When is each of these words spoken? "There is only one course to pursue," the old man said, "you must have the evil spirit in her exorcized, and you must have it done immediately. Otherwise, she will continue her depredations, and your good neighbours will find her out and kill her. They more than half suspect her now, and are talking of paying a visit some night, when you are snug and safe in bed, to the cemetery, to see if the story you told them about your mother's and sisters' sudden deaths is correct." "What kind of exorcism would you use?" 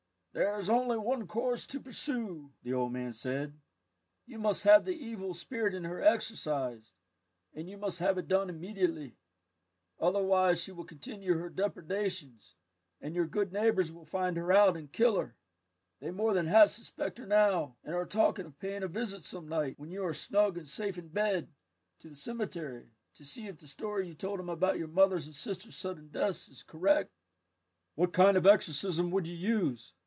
"There 0.33 0.57
is 0.57 0.69
only 0.69 0.97
one 0.97 1.27
course 1.27 1.67
to 1.67 1.81
pursue," 1.81 2.53
the 2.63 2.71
old 2.71 2.93
man 2.93 3.11
said, 3.11 3.59
"you 4.25 4.39
must 4.39 4.63
have 4.63 4.85
the 4.85 4.93
evil 4.95 5.33
spirit 5.33 5.73
in 5.73 5.83
her 5.83 5.99
exorcized, 6.01 6.93
and 7.53 7.69
you 7.69 7.77
must 7.77 7.99
have 7.99 8.17
it 8.17 8.29
done 8.29 8.49
immediately. 8.49 9.17
Otherwise, 9.99 10.61
she 10.63 10.71
will 10.71 10.85
continue 10.85 11.33
her 11.33 11.49
depredations, 11.49 12.55
and 13.01 13.13
your 13.13 13.25
good 13.25 13.51
neighbours 13.51 13.91
will 13.91 14.05
find 14.05 14.37
her 14.37 14.53
out 14.53 14.77
and 14.77 14.93
kill 14.93 15.17
her. 15.19 15.35
They 15.99 16.11
more 16.11 16.33
than 16.33 16.47
half 16.47 16.69
suspect 16.69 17.17
her 17.17 17.25
now, 17.27 17.75
and 17.83 17.93
are 17.93 18.05
talking 18.05 18.45
of 18.45 18.57
paying 18.57 18.83
a 18.83 18.87
visit 18.87 19.25
some 19.25 19.49
night, 19.49 19.77
when 19.77 19.91
you 19.91 20.05
are 20.05 20.13
snug 20.13 20.57
and 20.57 20.67
safe 20.69 20.97
in 20.97 21.09
bed, 21.09 21.49
to 21.99 22.07
the 22.07 22.15
cemetery, 22.15 22.87
to 23.15 23.25
see 23.25 23.47
if 23.47 23.59
the 23.59 23.67
story 23.67 24.07
you 24.07 24.13
told 24.15 24.39
them 24.39 24.47
about 24.49 24.79
your 24.79 24.87
mother's 24.87 25.25
and 25.25 25.35
sisters' 25.35 25.75
sudden 25.75 26.07
deaths 26.07 26.47
is 26.47 26.63
correct." 26.63 27.11
"What 27.95 28.13
kind 28.13 28.37
of 28.37 28.47
exorcism 28.47 29.11
would 29.11 29.27
you 29.27 29.35
use?" 29.35 29.91